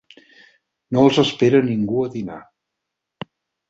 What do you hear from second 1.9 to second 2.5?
a dinar.